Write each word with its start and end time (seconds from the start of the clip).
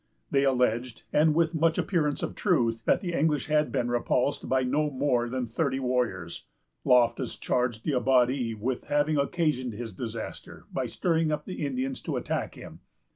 They 0.31 0.43
alleged, 0.45 1.03
and 1.13 1.35
with 1.35 1.53
much 1.53 1.77
appearance 1.77 2.23
of 2.23 2.33
truth, 2.33 2.83
that 2.85 3.01
the 3.01 3.13
English 3.13 3.45
had 3.45 3.71
been 3.71 3.91
repulsed 3.91 4.49
by 4.49 4.63
no 4.63 4.89
more 4.89 5.29
than 5.29 5.45
thirty 5.45 5.79
warriors. 5.79 6.45
Loftus 6.83 7.37
charged 7.37 7.83
D'Abbadie 7.83 8.55
with 8.55 8.85
having 8.85 9.17
occasioned 9.17 9.73
his 9.73 9.93
disaster 9.93 10.65
by 10.73 10.87
stirring 10.87 11.31
up 11.31 11.45
the 11.45 11.63
Indians 11.63 12.01
to 12.01 12.17
attack 12.17 12.55
him. 12.55 12.79